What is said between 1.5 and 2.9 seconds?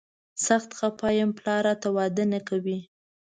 راته واده نه کوي.